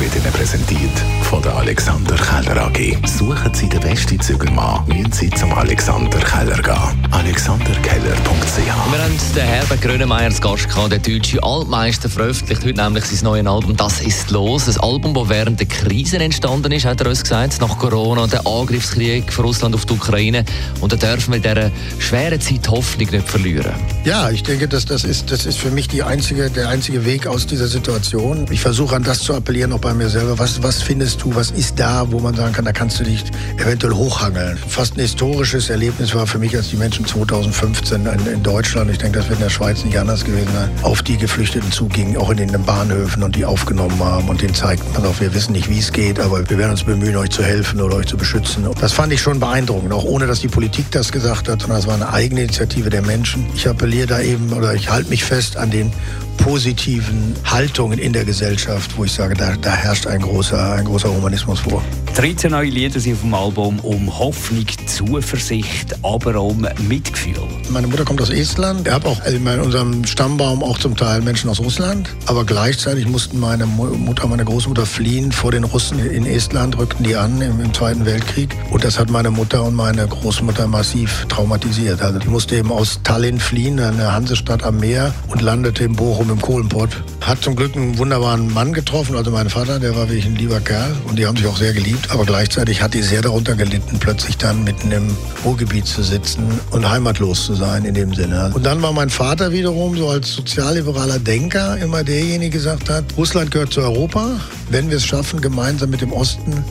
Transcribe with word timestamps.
wird 0.00 0.14
Ihnen 0.16 0.32
präsentiert 0.32 0.90
von 1.22 1.42
der 1.42 1.54
Alexander 1.56 2.16
Keller 2.16 2.66
AG. 2.66 2.96
Suchen 3.06 3.54
Sie 3.54 3.68
den 3.68 3.80
besten 3.80 4.20
Zügelmann, 4.20 4.86
müssen 4.88 5.12
Sie 5.12 5.30
zum 5.30 5.52
Alexander 5.52 6.18
Keller 6.18 6.60
gehen. 6.62 7.12
alexanderkeller.ch 7.12 8.56
Wir 8.64 8.74
haben 8.74 8.92
den 9.36 9.42
Herbert 9.44 9.82
Grönemeyer 9.82 10.24
als 10.24 10.40
Gast 10.40 10.68
gehabt. 10.68 10.92
Der 10.92 10.98
deutsche 10.98 11.42
Altmeister 11.42 12.08
veröffentlicht 12.08 12.64
heute 12.64 12.82
nämlich 12.82 13.04
sein 13.04 13.24
neues 13.24 13.46
Album 13.46 13.76
«Das 13.76 14.00
ist 14.00 14.30
los». 14.30 14.68
Ein 14.68 14.80
Album, 14.80 15.14
das 15.14 15.28
während 15.28 15.60
der 15.60 15.66
Krise 15.66 16.18
entstanden 16.18 16.72
ist, 16.72 16.86
hat 16.86 17.00
er 17.00 17.08
uns 17.08 17.22
gesagt, 17.22 17.60
nach 17.60 17.78
Corona 17.78 18.22
und 18.22 18.32
dem 18.32 18.46
Angriffskrieg 18.46 19.32
von 19.32 19.44
Russland 19.44 19.74
auf 19.74 19.86
die 19.86 19.94
Ukraine. 19.94 20.44
Und 20.80 20.92
da 20.92 20.96
dürfen 20.96 21.32
wir 21.32 21.36
in 21.36 21.42
dieser 21.42 21.70
schweren 21.98 22.40
Zeit 22.40 22.68
Hoffnung 22.68 23.10
nicht 23.10 23.28
verlieren. 23.28 23.72
Ja, 24.04 24.30
ich 24.30 24.42
denke, 24.42 24.66
dass 24.66 24.86
das 24.86 25.04
ist, 25.04 25.30
das 25.30 25.46
ist 25.46 25.58
für 25.58 25.70
mich 25.70 25.88
die 25.88 26.02
einzige, 26.02 26.50
der 26.50 26.68
einzige 26.68 27.04
Weg 27.04 27.26
aus 27.26 27.46
dieser 27.46 27.68
Situation. 27.68 28.46
Ich 28.50 28.60
versuche 28.60 28.96
an 28.96 29.04
das 29.04 29.20
zu 29.20 29.34
appellieren, 29.34 29.72
auch 29.72 29.83
bei 29.84 29.92
mir 29.92 30.08
selber. 30.08 30.38
Was, 30.38 30.62
was 30.62 30.82
findest 30.82 31.22
du, 31.22 31.34
was 31.34 31.50
ist 31.50 31.78
da, 31.78 32.10
wo 32.10 32.18
man 32.18 32.34
sagen 32.34 32.54
kann, 32.54 32.64
da 32.64 32.72
kannst 32.72 32.98
du 32.98 33.04
dich 33.04 33.22
eventuell 33.58 33.92
hochhangeln? 33.92 34.56
Fast 34.56 34.96
ein 34.96 35.00
historisches 35.00 35.68
Erlebnis 35.68 36.14
war 36.14 36.26
für 36.26 36.38
mich, 36.38 36.56
als 36.56 36.70
die 36.70 36.76
Menschen 36.76 37.06
2015 37.06 38.06
in, 38.06 38.26
in 38.26 38.42
Deutschland, 38.42 38.90
ich 38.90 38.96
denke, 38.96 39.18
das 39.18 39.28
wird 39.28 39.40
in 39.40 39.44
der 39.44 39.50
Schweiz 39.50 39.84
nicht 39.84 39.98
anders 39.98 40.24
gewesen 40.24 40.48
sein, 40.54 40.70
auf 40.82 41.02
die 41.02 41.18
Geflüchteten 41.18 41.70
zugingen, 41.70 42.16
auch 42.16 42.30
in 42.30 42.38
den 42.38 42.64
Bahnhöfen 42.64 43.22
und 43.22 43.36
die 43.36 43.44
aufgenommen 43.44 44.02
haben 44.02 44.28
und 44.30 44.40
denen 44.40 44.54
zeigten, 44.54 44.90
pass 44.94 45.04
auf, 45.04 45.20
wir 45.20 45.34
wissen 45.34 45.52
nicht, 45.52 45.68
wie 45.68 45.78
es 45.78 45.92
geht, 45.92 46.18
aber 46.18 46.48
wir 46.48 46.56
werden 46.56 46.70
uns 46.70 46.84
bemühen, 46.84 47.16
euch 47.16 47.30
zu 47.30 47.44
helfen 47.44 47.82
oder 47.82 47.96
euch 47.96 48.06
zu 48.06 48.16
beschützen. 48.16 48.66
Das 48.80 48.92
fand 48.92 49.12
ich 49.12 49.20
schon 49.20 49.38
beeindruckend, 49.38 49.92
auch 49.92 50.04
ohne, 50.04 50.26
dass 50.26 50.40
die 50.40 50.48
Politik 50.48 50.90
das 50.92 51.12
gesagt 51.12 51.46
hat, 51.50 51.60
sondern 51.60 51.78
es 51.78 51.86
war 51.86 51.94
eine 51.94 52.10
eigene 52.10 52.40
Initiative 52.40 52.88
der 52.88 53.02
Menschen. 53.02 53.46
Ich 53.54 53.68
appelliere 53.68 54.06
da 54.06 54.20
eben, 54.20 54.50
oder 54.54 54.72
ich 54.72 54.90
halte 54.90 55.10
mich 55.10 55.24
fest 55.24 55.58
an 55.58 55.70
den 55.70 55.92
positiven 56.38 57.34
Haltungen 57.44 57.98
in 57.98 58.12
der 58.12 58.24
Gesellschaft, 58.24 58.96
wo 58.96 59.04
ich 59.04 59.12
sage, 59.12 59.34
da, 59.34 59.54
da 59.60 59.73
herrscht 59.74 60.06
ein 60.06 60.20
großer, 60.20 60.74
ein 60.74 60.84
großer 60.84 61.14
Humanismus 61.14 61.60
vor. 61.60 61.82
13 62.16 62.50
neue 62.50 62.70
Lieder 62.70 63.00
sind 63.00 63.14
auf 63.14 63.20
dem 63.20 63.34
Album 63.34 63.80
um 63.80 64.18
Hoffnung, 64.18 64.66
Zuversicht, 64.86 65.94
aber 66.02 66.40
um 66.40 66.66
Mitgefühl. 66.88 67.43
Meine 67.70 67.86
Mutter 67.86 68.04
kommt 68.04 68.20
aus 68.20 68.30
Estland. 68.30 68.86
Ich 68.86 68.92
habe 68.92 69.08
auch 69.08 69.24
in 69.24 69.46
unserem 69.60 70.04
Stammbaum 70.04 70.62
auch 70.62 70.78
zum 70.78 70.96
Teil 70.96 71.22
Menschen 71.22 71.48
aus 71.48 71.60
Russland. 71.60 72.08
Aber 72.26 72.44
gleichzeitig 72.44 73.06
mussten 73.08 73.40
meine 73.40 73.66
Mutter, 73.66 74.26
meine 74.28 74.44
Großmutter 74.44 74.86
fliehen 74.86 75.32
vor 75.32 75.50
den 75.50 75.64
Russen 75.64 75.98
in 75.98 76.26
Estland, 76.26 76.78
rückten 76.78 77.04
die 77.04 77.16
an 77.16 77.40
im, 77.40 77.60
im 77.60 77.72
Zweiten 77.72 78.04
Weltkrieg. 78.04 78.54
Und 78.70 78.84
das 78.84 78.98
hat 78.98 79.10
meine 79.10 79.30
Mutter 79.30 79.64
und 79.64 79.74
meine 79.74 80.06
Großmutter 80.06 80.66
massiv 80.68 81.26
traumatisiert. 81.28 82.02
Also 82.02 82.18
die 82.18 82.28
musste 82.28 82.56
eben 82.56 82.70
aus 82.70 83.00
Tallinn 83.02 83.40
fliehen, 83.40 83.80
eine 83.80 84.12
Hansestadt 84.12 84.62
am 84.62 84.78
Meer, 84.78 85.14
und 85.28 85.40
landete 85.40 85.84
in 85.84 85.96
Bochum 85.96 86.30
im 86.30 86.40
Kohlenpott. 86.40 86.90
Hat 87.22 87.42
zum 87.42 87.56
Glück 87.56 87.74
einen 87.74 87.98
wunderbaren 87.98 88.52
Mann 88.52 88.72
getroffen, 88.72 89.16
also 89.16 89.30
mein 89.30 89.48
Vater, 89.48 89.80
der 89.80 89.96
war 89.96 90.08
wirklich 90.08 90.26
ein 90.26 90.36
lieber 90.36 90.60
Kerl. 90.60 90.94
Und 91.08 91.18
die 91.18 91.26
haben 91.26 91.36
sich 91.36 91.46
auch 91.46 91.56
sehr 91.56 91.72
geliebt. 91.72 92.10
Aber 92.10 92.24
gleichzeitig 92.24 92.82
hat 92.82 92.94
die 92.94 93.02
sehr 93.02 93.22
darunter 93.22 93.56
gelitten, 93.56 93.98
plötzlich 93.98 94.36
dann 94.36 94.64
mitten 94.64 94.92
im 94.92 95.16
Ruhrgebiet 95.44 95.86
zu 95.86 96.02
sitzen 96.02 96.60
und 96.70 96.88
heimatlos 96.88 97.46
zu 97.46 97.54
sein 97.64 97.84
in 97.84 97.94
dem 97.94 98.14
Sinne. 98.14 98.50
Und 98.54 98.64
dann 98.64 98.80
war 98.82 98.92
mein 98.92 99.10
Vater 99.10 99.52
wiederum 99.52 99.96
so 99.96 100.08
als 100.08 100.32
sozialliberaler 100.32 101.18
Denker 101.18 101.76
immer 101.78 102.04
derjenige, 102.04 102.44
der 102.44 102.50
gesagt 102.50 102.90
hat, 102.90 103.04
Russland 103.16 103.50
gehört 103.50 103.72
zu 103.72 103.80
Europa. 103.80 104.38
Wenn 104.68 104.90
wir 104.90 104.98
es 104.98 105.04
schaffen, 105.06 105.40
gemeinsam 105.40 105.90
mit 105.90 106.02
dem 106.02 106.12
Osten 106.12 106.62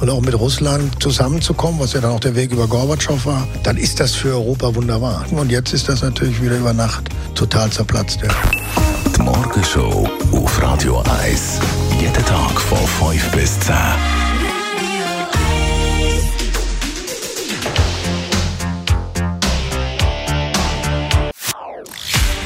und 0.00 0.10
auch 0.10 0.20
mit 0.20 0.38
Russland 0.38 1.00
zusammenzukommen, 1.00 1.80
was 1.80 1.92
ja 1.92 2.00
dann 2.00 2.10
auch 2.10 2.20
der 2.20 2.34
Weg 2.34 2.50
über 2.52 2.66
Gorbatschow 2.66 3.24
war, 3.24 3.46
dann 3.62 3.76
ist 3.76 4.00
das 4.00 4.14
für 4.14 4.34
Europa 4.34 4.74
wunderbar. 4.74 5.24
Und 5.30 5.50
jetzt 5.50 5.72
ist 5.72 5.88
das 5.88 6.02
natürlich 6.02 6.42
wieder 6.42 6.58
über 6.58 6.72
Nacht 6.72 7.08
total 7.34 7.70
zerplatzt. 7.70 8.20
Ja. 8.22 8.30
Die 9.16 9.22
Morgenshow 9.22 10.08
auf 10.32 10.62
Radio 10.62 11.02
1. 11.22 11.60
Jeden 12.00 12.24
Tag 12.24 12.60
von 12.60 12.78
5 13.08 13.30
bis 13.30 13.60
10. 13.60 14.29